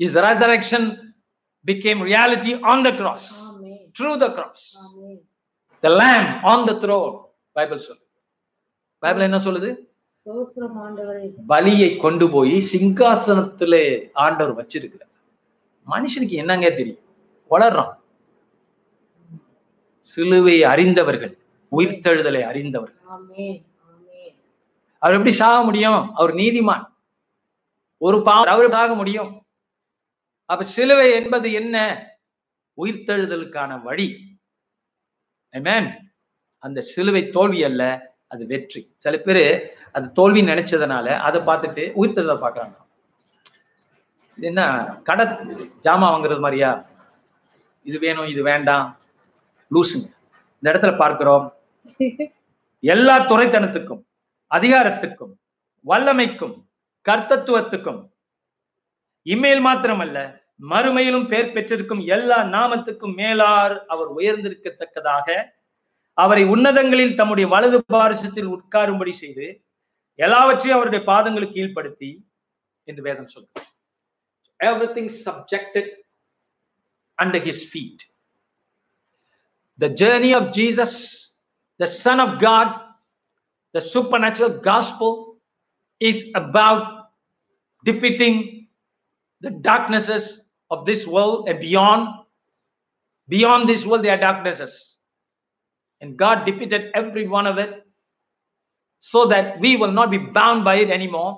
[0.00, 0.82] his resurrection
[1.64, 3.78] became reality on the cross Amen.
[3.96, 5.18] through the cross Amen.
[5.82, 7.14] the lamb on the throne
[7.56, 8.02] Bible சொல்லு
[9.02, 9.68] Bible என்ன சொல்லுது
[11.52, 13.82] பலியை கொண்டு போய் சிங்காசனத்திலே
[14.24, 15.10] ஆண்டவர் வச்சிருக்கிறார்
[15.86, 17.02] மனுஷனுக்கு என்னங்க தெரியும்
[17.50, 17.92] வளர்றான்
[20.10, 21.32] சிலுவை அறிந்தவர்கள்
[21.76, 23.00] உயிர்த்தெழுதலை அறிந்தவர்கள்.
[24.98, 26.14] அவர் எப்படி சாக முடியும்?
[26.14, 26.84] அவர் நீதிமான்.
[27.98, 29.30] ஒரு பாவம் அவர் சாக முடியும்?
[30.44, 31.76] அப்ப சிலுவை என்பது என்ன?
[32.76, 34.08] உயிர்த்தெழுதலுக்கான வழி.
[35.52, 35.84] Amen.
[36.58, 37.82] அந்த சிலுவை தோல்வி அல்ல
[38.26, 38.82] அது வெற்றி.
[38.98, 39.44] சில பேரு
[39.92, 42.76] அது தோல்வி நினைச்சதுனால அதை பார்த்துட்டு உயிர்த்தெழுதலை பார்க்கறாங்க.
[44.36, 44.62] இது என்ன
[45.04, 45.26] கடை
[45.84, 46.70] ஜாமான் வாங்குறது மாதிரியா?
[47.82, 48.98] இது வேணும் இது வேண்டாம்.
[49.74, 50.06] லூசுங்க.
[50.58, 51.46] இந்த இடத்துல பார்க்கிறோம்.
[52.82, 54.02] எல்லா துறைத்தனத்துக்கும்
[54.50, 55.32] அதிகாரத்துக்கும்
[55.84, 56.54] வல்லமைக்கும்
[57.06, 58.00] கர்த்தத்துவத்துக்கும்
[59.26, 60.18] இம்மேல் மாத்திரமல்ல
[60.72, 65.28] மறுமையிலும் பெயர் பெற்றிருக்கும் எல்லா நாமத்துக்கும் மேலார் அவர் உயர்ந்திருக்கத்தக்கதாக
[66.18, 69.46] அவரை உன்னதங்களில் தம்முடைய வலது பாரிசத்தில் உட்காரும்படி செய்து
[70.18, 72.10] எல்லாவற்றையும் அவருடைய பாதங்களுக்கு கீழ்ப்படுத்தி
[72.88, 73.70] என்று வேதம் சொல்கிறார்
[74.98, 75.90] everything subjected
[77.18, 78.04] under his feet
[79.79, 80.93] the journey of jesus
[81.79, 82.69] the son of god
[83.73, 85.37] the supernatural gospel
[86.01, 87.09] is about
[87.85, 88.67] defeating
[89.41, 90.41] the darknesses
[90.71, 92.07] of this world and beyond
[93.29, 94.97] beyond this world there are darknesses
[96.01, 97.85] and god defeated every one of it
[98.99, 101.31] so that we will not be bound by it anymore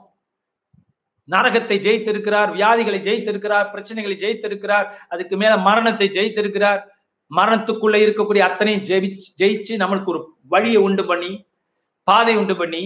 [1.30, 6.82] நரகத்தை ஜெயித்திருக்கிறார் வியாதிகளை ஜெயித்திருக்கிறார் பிரச்சனைகளை ஜெயித்திருக்கிறார் அதுக்கு மேல மரணத்தை ஜெயித்திருக்கிறார்
[7.31, 9.09] மரணத்துக்குள்ள இருக்கக்கூடிய அத்தனையும் ஜெயி
[9.41, 10.21] ஜெயிச்சு நம்மளுக்கு ஒரு
[10.55, 11.33] வழியை உண்டு பண்ணி
[12.09, 12.83] பாதை உண்டு பண்ணி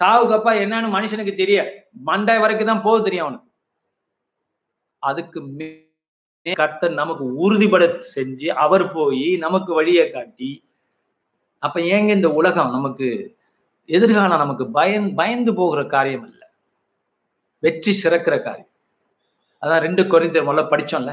[0.00, 1.58] சாவுக்கப்பா என்னன்னு மனுஷனுக்கு தெரிய
[2.08, 3.48] மண்டை வரைக்கும் தான் போக தெரியும் அவனுக்கு.
[5.02, 5.40] அதுக்கு
[6.46, 10.50] கர்த்தர் நமக்கு உறுதிபட செஞ்சு அவர் போய் நமக்கு வழியை காட்டி
[11.62, 13.08] அப்ப ஏங்க இந்த உலகம் நமக்கு
[13.88, 16.46] எதிர்காலம் நமக்கு பயன் பயந்து போகிற காரியம் இல்லை
[17.62, 18.72] வெற்றி சிறக்கிற காரியம்.
[19.62, 21.12] அதான் ரெண்டு குறைந்த முதல்ல படிச்சோம்ல?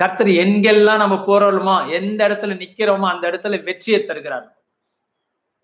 [0.00, 4.48] கர்த்தர் எங்கெல்லாம் நம்ம போறோமோ எந்த இடத்துல நிக்கிறோமோ அந்த இடத்துல வெற்றியை தருகிறார்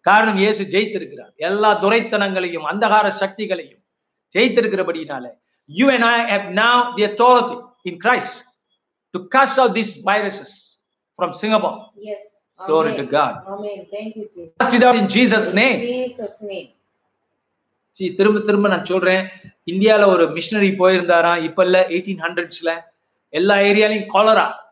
[0.06, 3.82] காரணம் இயேசு ஜெயித்திருக்கிறார் எல்லா துரைத்தனங்களையும் அந்தகார சக்திகளையும்
[4.34, 5.26] ஜெயித்திருக்கிறபடினால
[5.68, 8.34] you and I have now the authority in Christ
[9.14, 10.50] to cast out these viruses
[11.18, 11.76] from Singapore.
[12.00, 12.26] Yes.
[12.60, 13.00] Glory Amen.
[13.00, 13.34] to God.
[13.46, 13.86] Amen.
[13.90, 14.52] Thank you, Jesus.
[14.60, 15.78] Cast it out in Jesus' In name.
[15.86, 16.68] Jesus' name.
[18.16, 19.22] திரும்ப திரும்ப நான் சொல்றேன்
[19.64, 22.70] இந்தியால ஒரு machinery போயிருந்தாராம் இப்ப இல்ல eighteen ஹண்ட்ரட்ஸ்ல
[23.28, 24.64] எல்லா ஏரியாலையும் cholera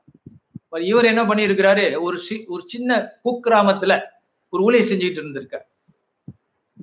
[0.71, 2.01] இவர் என்ன பண்ணியிருக்கிறாரு?
[2.01, 4.03] ஒரு சி- ஒரு சின்ன குக்கிராமத்துல
[4.49, 5.63] ஒரு ஊழியை செஞ்சுட்டு இருந்திருக்காரு.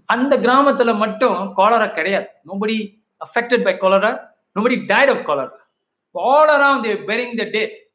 [0.05, 2.27] அந்த கிராமத்துல மட்டும் காலரா கிடையாது.
[2.45, 5.69] Nobody affected by cholera nobody died of cholera
[6.11, 7.91] cholera வந்து பெரிங் த டே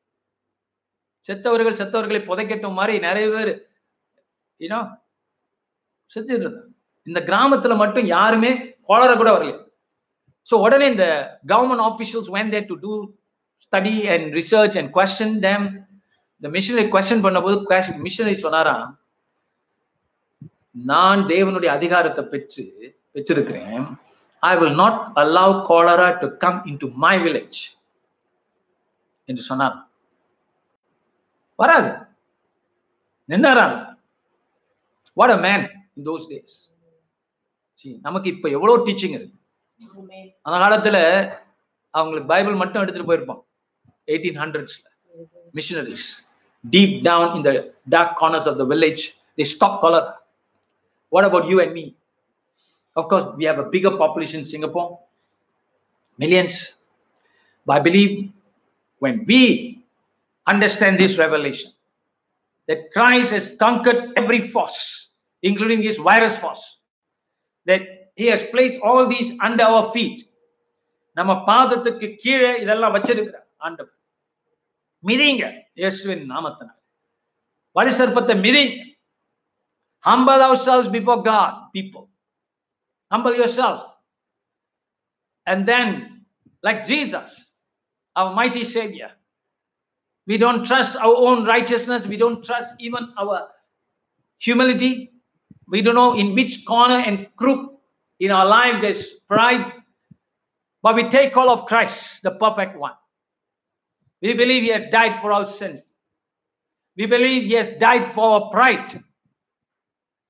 [1.29, 3.71] செத்தவர்கள் செத்தவர்களை புதைக்கட்டும் மாதிரி நிறைய பேர்
[4.59, 4.99] ஏன்னா
[6.15, 6.67] செத்துட்டு இருந்தாங்க.
[7.03, 9.69] இந்த கிராமத்துல மட்டும் யாருமே காலரா கூட வரல.
[10.51, 13.15] ஸோ உடனே இந்த government officials went there to to
[13.65, 15.63] study and research and question them.
[16.39, 18.89] இந்த மிஷனரி கொஸ்டின் பண்ணும்போது மிஷனரி சொன்னாராம்
[20.93, 22.65] நான் தேவனுடைய அதிகாரத்தை பெற்று
[23.15, 23.87] பெற்றிருக்கிறேன்.
[24.39, 27.59] I will not allow cholera to come into my village.
[29.25, 29.77] என்று சொன்னார்
[31.55, 31.91] வராது.
[33.29, 33.77] நின்னாராம்.
[35.13, 35.67] What a man
[35.97, 36.57] in those days
[38.07, 39.35] நமக்கு இப்ப எவ்வளவு டீச்சிங் இருக்கு.
[40.47, 40.99] அந்த காலத்துல
[41.91, 43.43] அவங்களுக்கு பைபிள் மட்டும் எடுத்துட்டு போயிருப்பான்
[44.08, 44.86] எயிட்டீன் ஹண்ட்ரட்ஸ்ல
[45.54, 46.08] missionaries
[46.64, 47.54] deep down in the
[47.96, 49.04] dark corners of the village
[49.38, 50.08] the stop colour
[51.12, 51.86] what about you and me
[52.96, 54.92] of course we have a figure population in Singapore
[56.20, 56.60] millions
[57.68, 58.14] I believe
[59.02, 59.40] when we
[60.48, 61.70] understand this revelation
[62.70, 65.10] that Christ has conquered every force,
[65.44, 66.64] including this virus force,
[67.68, 67.82] that
[68.18, 70.18] he has placed all these under our feet.
[71.18, 73.95] நம்ம பாதத்துக்கு கீழே இதெல்லாம் வச்சிருக்கிறார் ஆண்டவர்
[75.10, 75.44] மிதிங்க
[75.82, 76.80] இயேசுவின் நாமத்தினால்
[77.80, 78.80] வலி சர்ப்பத்தை மிதிங்க
[80.04, 82.04] humble ourselves before God people
[83.12, 83.84] humble yourselves
[85.48, 85.88] and then
[86.64, 87.28] like Jesus
[88.16, 89.12] our mighty savior
[90.28, 93.38] we don't trust our own righteousness we don't trust even our
[94.42, 95.12] humility
[95.68, 97.62] we don't know in which corner and crook
[98.20, 99.66] in our life there's pride
[100.84, 102.98] but we take hold of christ the perfect one
[104.26, 105.80] we believe he has died for our sins
[106.98, 108.92] we believe he has died for our pride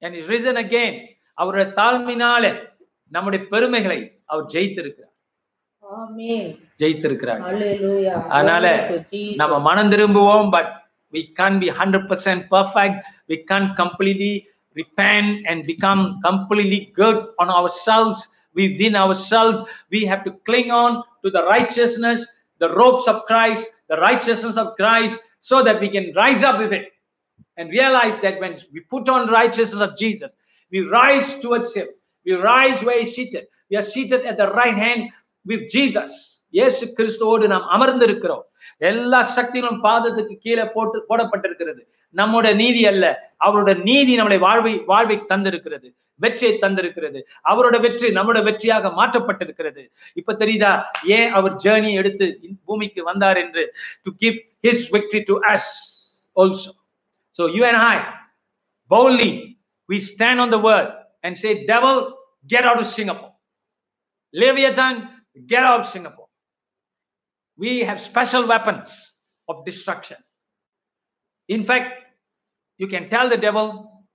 [0.02, 0.94] and he's risen again
[1.38, 2.52] அவருடைய தாழ்மையினாலே
[3.12, 4.00] நம்முடைய பெருமைகளை
[4.32, 5.08] அவர் ஜெயித்திருக்கிறார்
[5.84, 6.44] Amen.
[6.82, 8.20] ஜெயித்திருக்கிறார் Hallelujah.
[8.36, 9.38] அதனால Glory to Jesus.
[9.42, 10.72] நம்ம மனம் திரும்புவோம் but
[11.14, 12.96] we can't be 100% perfect
[13.30, 14.34] we can't completely
[14.76, 18.20] repent and become completely good on ourselves
[18.56, 19.58] within ourselves
[19.94, 20.92] we have to cling on
[21.24, 22.20] to the righteousness
[22.62, 26.74] the ropes of christ the righteousness of christ so that we can rise up with
[26.74, 26.88] it
[27.58, 30.32] and realize that when we put on righteousness of jesus
[30.72, 31.88] we rise towards him
[32.26, 35.04] we rise where he's seated we are seated at the right hand
[35.46, 36.14] with jesus
[36.54, 38.42] இயேசு கிறிஸ்துவோடு நாம் அமர்ந்திருக்கிறோம்
[38.90, 41.82] எல்லா சக்திகளும் பாதத்துக்கு கீழே போட்டு போடப்பட்டிருக்கிறது
[42.15, 43.05] நம்முடைய நீதி அல்ல
[43.37, 45.89] அவருடைய நீதி நம்முடைய வாழ்வை வாழ்வை தந்திருக்கிறது
[46.21, 47.19] வெற்றியை தந்திருக்கிறது
[47.51, 49.83] அவரோட வெற்றி நம்மளோட வெற்றியாக மாற்றப்பட்டிருக்கிறது
[50.15, 50.73] இப்ப தெரியுதா
[51.09, 52.27] ஏன் அவர் ஜேர்னி எடுத்து
[52.65, 53.65] பூமிக்கு வந்தார் என்று
[54.05, 55.71] to give his victory to us
[56.37, 56.73] also
[57.39, 58.03] so you and I
[58.91, 59.31] boldly
[59.89, 60.93] we stand on the world
[61.23, 62.01] and say devil
[62.51, 63.35] get out of Singapore
[64.35, 64.61] leave
[65.49, 66.25] get out Singapore
[67.59, 68.89] we have special weapons
[69.49, 70.23] of destruction
[71.48, 71.94] In fact,
[72.78, 74.06] you can tell the devil,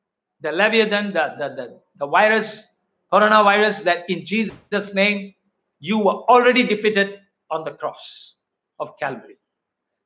[0.41, 2.67] the Leviathan, the, the, the, the virus,
[3.13, 5.35] coronavirus, that in Jesus' name,
[5.81, 7.19] you were already defeated
[7.51, 8.37] on the cross
[8.81, 9.39] of Calvary.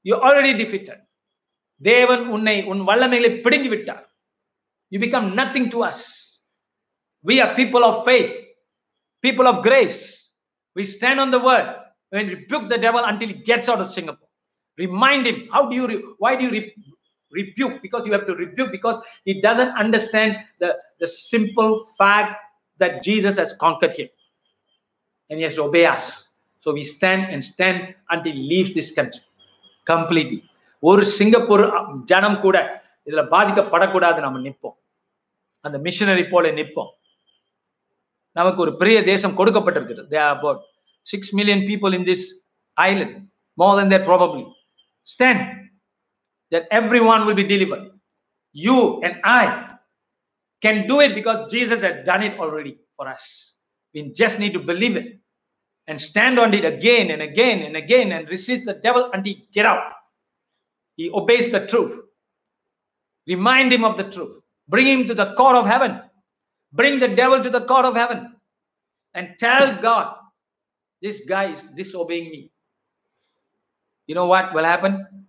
[0.02, 0.98] You're already defeated.
[1.88, 4.02] தேவன் உன்னை உன் வல்லமைகளை பிடுங்கி விட்டார்
[4.92, 6.00] you become nothing to us
[7.28, 8.32] we are people of faith
[9.26, 10.02] people of grace
[10.76, 11.68] we stand on the word
[12.12, 14.28] and rebuke the devil until he gets out of Singapore.
[14.78, 15.48] Remind him.
[15.52, 16.74] How do you, re- why do you re-
[17.39, 17.75] rebuke?
[17.85, 20.69] Because you have to rebuke because he doesn't understand the,
[21.01, 22.31] the simple fact
[22.81, 24.09] that Jesus has conquered him.
[25.29, 26.29] And he has obeyed us.
[26.63, 27.77] So we stand and stand
[28.09, 29.23] until he leaves this country
[29.87, 30.41] completely.
[30.83, 31.63] ஒரு Singapore
[32.11, 32.57] ஜனம் கூட
[33.07, 34.75] இதுல பாதிக்கப்படக்கூடாது நம்ம நிற்போம்
[35.65, 36.91] அந்த machinery போல நிற்போம்
[38.37, 40.59] நமக்கு ஒரு பெரிய தேசம் கொடுக்கப்பட்டிருக்கிறது There are about
[41.13, 42.21] six million people in this
[42.77, 43.13] island,
[43.57, 44.45] more than that probably.
[45.13, 45.41] Stand
[46.55, 47.91] that everyone will be delivered.
[48.53, 49.75] You and I
[50.61, 53.57] can do it because Jesus has done it already for us.
[53.93, 55.19] We just need to believe it
[55.87, 59.47] and stand on it again and again and again and resist the devil until he
[59.51, 59.83] get out.
[60.95, 62.01] He obeys the truth.
[63.27, 64.41] Remind him of the truth.
[64.69, 65.99] Bring him to the court of heaven.
[66.71, 68.33] Bring the devil to the court of heaven
[69.13, 70.15] and tell God,
[71.01, 72.51] this guy is disobeying me.
[74.07, 75.24] You know what will happen?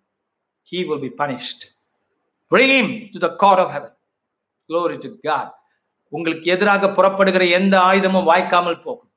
[0.72, 1.60] He will be punished.
[2.52, 3.92] Bring him to the court of heaven.
[4.70, 5.46] Glory to God.
[6.12, 9.10] உங்களுக்கு எதிராக புறப்படுகிற எந்த ஆயுதமும் வாய்க்காமல் போகும்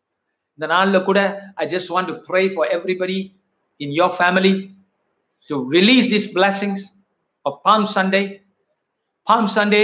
[0.59, 1.19] இந்த நாளில் கூட
[1.63, 3.17] I just want to pray for everybody
[3.79, 4.53] in your family
[5.49, 6.83] to release this blessings
[7.45, 8.23] of Palm Sunday
[9.27, 9.83] Palm Sunday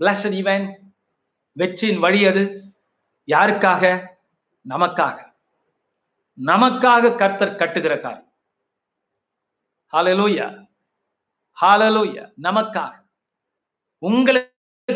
[0.00, 0.70] blessed event
[1.56, 2.44] வெற்றியின் வழி அது
[3.28, 3.82] யாருக்காக
[4.64, 5.16] நமக்காக
[6.38, 8.27] நமக்காக கர்த்தர் கட்டுகிற காரியம்
[9.92, 10.46] ஹalleluya
[11.58, 12.92] ஹalleluya நமக்காக
[14.02, 14.94] உங்களுக்கு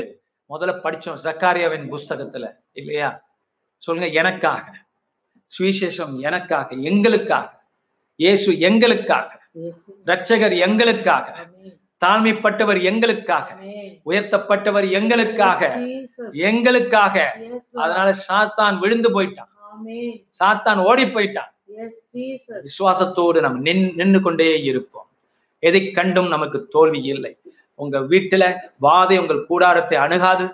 [0.50, 3.11] முதல்ல படிச்சோம் ஜக்காரியாவின் புஸ்தகத்துல இல்லையா
[3.83, 4.64] சொல்லுங்க எனக்காக
[5.52, 7.48] சுவிசேஷம் எனக்காக எங்களுக்காக
[8.20, 9.88] இயேசு எங்களுக்காக இயேசு.
[10.07, 11.26] இரட்சகர் எங்களுக்காக.
[12.02, 13.48] தாழ்மைப்பட்டவர் எங்களுக்காக.
[14.07, 15.61] உயர்த்தப்பட்டவர் எங்களுக்காக.
[16.42, 17.16] எங்களுக்காக.
[17.74, 19.50] அதனால சாத்தான் விழுந்து போயிட்டான்.
[20.40, 21.51] சாத்தான் ஓடி போயிட்டான்.
[22.48, 25.08] விசுவாசத்தோடு நம்ம நின் நின்று கொண்டே இருப்போம்.
[25.58, 27.37] எதை கண்டும் நமக்கு தோல்வி இல்லை.
[27.74, 30.44] உங்க வீட்டுல வாதை உங்கள் கூடாரத்தை அணுகாது.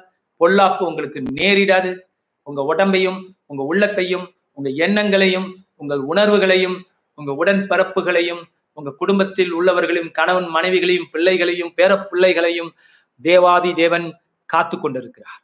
[0.41, 1.99] பொல்லாப்பு உங்களுக்கு நேரிடாது.
[2.43, 6.83] உங்க உடம்பையும் உங்க உள்ளத்தையும் உங்க எண்ணங்களையும் உங்கள் உணர்வுகளையும்
[7.15, 12.75] உங்க உடன்பரப்புகளையும் உங்க குடும்பத்தில் உள்ளவர்களையும் கணவன் மனைவிகளையும் பிள்ளைகளையும் பேர பிள்ளைகளையும்
[13.23, 15.43] தேவாதி தேவன் காத்து கொண்டிருக்கிறார்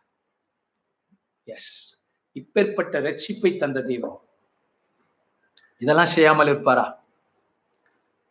[1.45, 4.24] எஸ் இப்பேற்பட்ட ரட்சிப்பை தந்த தெய்வம்.
[5.84, 6.88] இதெல்லாம் செய்யாமல் இருப்பாரா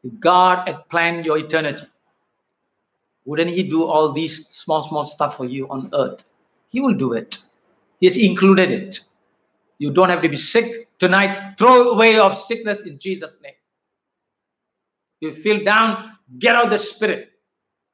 [0.04, 1.86] If God had planned your eternity,
[3.26, 6.20] wouldn't He do all these small, small stuff for you on earth?
[6.72, 7.30] He will do it.
[8.00, 9.00] He has included it.
[9.80, 11.32] You don't have to be sick tonight.
[11.58, 13.54] Throw away of sickness in Jesus' name.
[15.22, 17.22] You feel down, get out the spirit.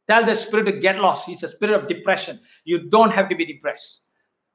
[0.09, 1.27] Tell the spirit to get lost.
[1.27, 2.41] He's a spirit of depression.
[2.65, 4.03] You don't have to be depressed.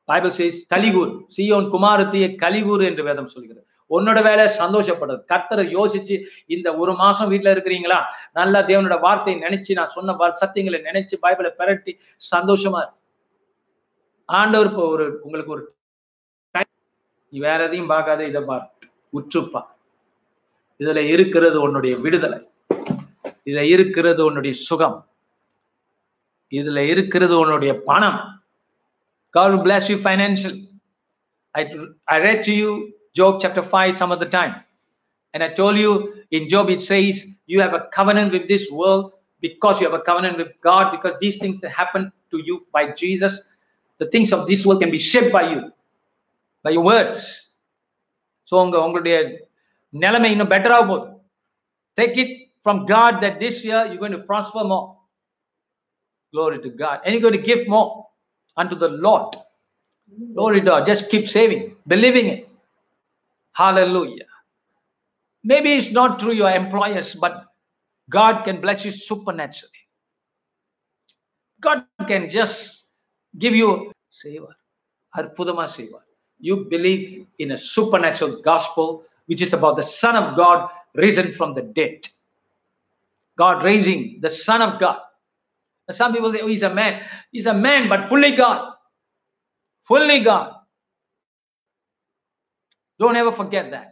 [0.08, 3.62] Bible says, கலிகூர் சீயோன் குமாரத்திய கலிகூர் என்று வேதம் சொல்கிறது
[3.99, 5.23] உன்னோட வேலை சந்தோஷப்படுறது.
[5.29, 8.03] கர்த்தரை யோசிச்சு இந்த ஒரு மாசம் வீட்டுல இருக்கிறீங்களா?
[8.33, 11.93] நல்லா தேவனோட வார்த்தையை நினைச்சு நான் சொன்ன சத்தியங்களை நினைச்சு பைபிளை பிரட்டி
[12.37, 12.93] சந்தோஷமா
[14.25, 15.75] ஆண்டவர் இப்போ ஒரு உங்களுக்கு ஒரு
[17.29, 18.75] நீ வேற எதையும் பார்க்காத இதை பார்.
[19.13, 19.63] உற்றுப்பா.
[20.79, 22.51] இதுல இருக்கிறது உன்னுடைய விடுதலை.
[23.45, 25.09] இதுல இருக்கிறது உன்னுடைய சுகம்.
[26.51, 28.43] இதுல இருக்கிறது உன்னுடைய பணம்.
[29.39, 30.59] God bless you financial
[31.51, 31.69] I
[32.05, 32.65] I I
[33.14, 34.64] Job chapter 5 some of the time.
[35.34, 39.14] And I told you in Job, it says, You have a covenant with this world
[39.42, 42.92] because you have a covenant with God, because these things that happen to you by
[42.92, 43.42] Jesus,
[43.98, 45.72] the things of this world can be shaped by you,
[46.64, 47.22] by your words.
[48.50, 49.18] So, உங்க உங்களுடைய
[50.04, 51.08] நிலைமை இன்னும் பெட்டரா போகுது
[52.00, 52.32] Take it
[52.66, 54.88] from God that this year you're going to prosper more.
[56.34, 56.98] Glory to God.
[57.04, 58.08] And you're going to give more
[58.56, 59.36] unto the Lord.
[60.36, 60.86] Glory to God.
[60.86, 62.50] Just keep saving, believing it.
[63.55, 64.27] Hallelujah.
[65.43, 67.47] Maybe it's not through your employers, but
[68.11, 69.73] God can bless you supernaturally.
[71.61, 72.89] God can just
[73.39, 74.55] give you savor.
[76.41, 81.55] You believe in a supernatural gospel, which is about the Son of God risen from
[81.55, 82.07] the dead.
[83.37, 84.99] God raising the Son of God.
[85.91, 87.03] Some people say, oh, he's a man.
[87.31, 88.75] He's a man, but fully God.
[89.85, 90.55] Fully God.
[93.00, 93.92] don't ever forget that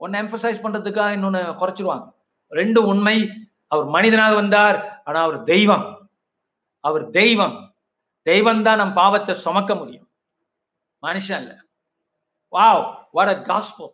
[0.00, 2.06] ஒன்னு emphasise பண்றதுக்காக இன்னொன்னு குறைச்சிருவாங்க
[2.52, 3.16] ரெண்டு உண்மை
[3.74, 4.78] அவர் மனிதனாக வந்தார்
[5.08, 5.84] ஆனா அவர் தெய்வம்
[6.84, 7.56] அவர் தெய்வம்
[8.26, 10.08] தெய்வம் தான் நம் பாவத்தை சுமக்க முடியும்
[11.02, 11.54] மனுஷன் இல்ல
[12.52, 12.82] wow
[13.18, 13.92] what a gospel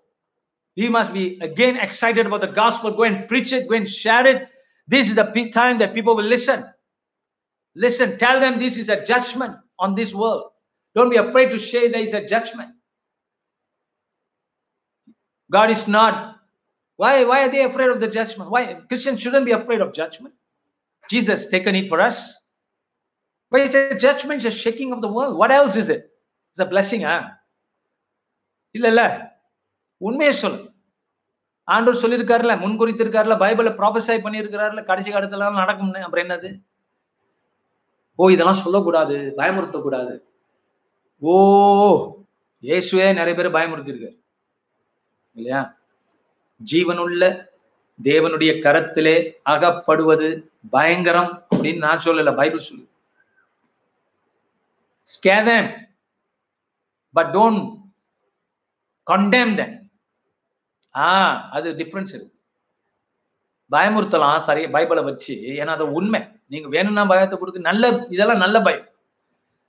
[0.76, 4.24] we must be again excited about the gospel go and preach it go and share
[4.32, 4.40] it
[4.88, 6.60] this is the big time that people will listen
[7.76, 10.44] listen tell them this is a judgment on this world
[10.96, 12.70] don't be afraid to say there is a judgment
[15.53, 16.15] God is not.
[16.99, 18.49] Why, why are they afraid of the judgment?
[18.49, 20.33] Why Christians shouldn't be afraid of judgment?
[21.09, 22.17] Jesus taken it for us.
[23.51, 25.37] But is the judgment is a shaking of the world?
[25.37, 26.03] What else is it?
[26.51, 27.21] It's a blessing, huh?
[28.75, 29.01] இல்ல இல்ல
[30.01, 30.61] உண்மையை சொல்லு
[31.67, 36.49] ஆண்டவர் சொல்லியிருக்காருல முன்குறித்திருக்காருல பைபிள ப்ராஃபஸை பண்ணியிருக்கிறாருல கடைசி காலத்துல நடக்கும்னு அப்புறம் என்னது
[38.19, 40.15] ஓ இதெல்லாம் சொல்லக்கூடாது பயமுறுத்தக்கூடாது
[41.21, 41.35] ஓ
[42.63, 44.17] இயேசுவே நிறைய பேர் பயமுறுத்திருக்காரு
[45.33, 45.61] இல்லையா?
[46.71, 47.23] ஜீவனுள்ள
[48.03, 49.15] தேவனுடைய கரத்திலே
[49.45, 50.27] அகப்படுவது
[50.69, 52.85] பயங்கரம் அப்படின்னு நான் சொல்லல பைபிள் சொல்லு
[55.13, 55.55] scare
[57.15, 57.63] but don't
[59.11, 59.71] condemn condemn them.
[60.95, 61.07] ஆ
[61.57, 62.31] அது டிஃப்ரென்ஸ் இருக்கு.
[63.71, 66.21] பயமுறுத்தலாம் சரி பைபிளை வச்சு ஏன்னா அது உண்மை.
[66.47, 68.87] நீங்க வேணும்னா பயத்தை கொடுத்து நல்ல இதெல்லாம் நல்ல பயம்.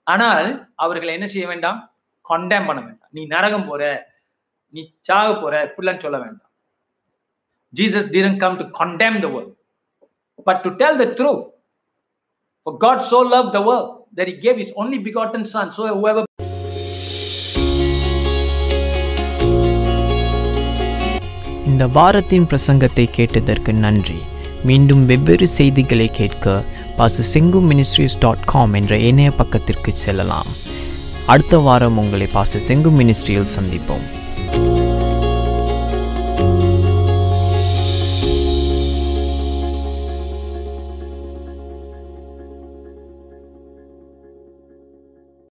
[0.02, 0.48] ஆனால்
[0.84, 1.78] அவர்களை என்ன செய்ய வேண்டாம்?
[2.22, 3.12] கண்டேம் பண்ண வேண்டாம்.
[3.16, 3.82] நீ நரகம் போற
[4.74, 6.50] நீ சாக போற இப்படிலாம் சொல்ல வேண்டாம்.
[7.78, 9.52] Jesus didn't come to condemn the world
[10.46, 11.42] but to tell the truth.
[12.66, 16.22] For God so loved the world that he gave his only begotten son so whoever
[21.70, 24.18] இந்த வாரத்தின் பிரசங்கத்தை கேட்டதற்கு நன்றி.
[24.70, 26.56] மீண்டும் வெவ்வேறு செய்திகளை கேட்க
[26.98, 30.52] பாச செங்கு மினிஸ்ட்ரிஸ் டாட் காம் என்ற இணைய பக்கத்திற்கு செல்லலாம்.
[31.32, 34.06] அடுத்த வாரம் உங்களை பாச செங்கு மினிஸ்ட்ரியில் சந்திப்போம்.